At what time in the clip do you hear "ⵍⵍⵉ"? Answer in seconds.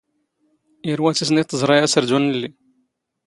2.33-2.49